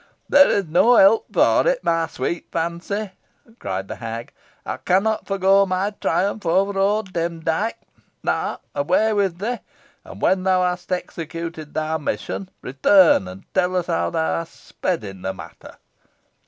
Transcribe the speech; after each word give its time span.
"There 0.29 0.49
is 0.49 0.65
no 0.65 0.95
help 0.95 1.27
for 1.31 1.67
it, 1.67 1.83
my 1.83 2.07
sweet 2.07 2.47
Fancy," 2.51 3.11
cried 3.59 3.87
the 3.87 3.97
hag. 3.97 4.33
"I 4.65 4.77
cannot 4.77 5.27
forego 5.27 5.67
my 5.67 5.91
triumph 5.91 6.43
over 6.47 6.79
old 6.79 7.13
Demdike. 7.13 7.77
Now, 8.23 8.61
away 8.73 9.13
with 9.13 9.37
thee, 9.37 9.59
and 10.03 10.19
when 10.19 10.41
thou 10.41 10.63
hast 10.63 10.91
executed 10.91 11.75
thy 11.75 11.97
mission, 11.97 12.49
return 12.63 13.27
and 13.27 13.43
tell 13.53 13.75
us 13.75 13.85
how 13.85 14.09
thou 14.09 14.37
hast 14.39 14.65
sped 14.65 15.03
in 15.03 15.21
the 15.21 15.35
matter." 15.35 15.75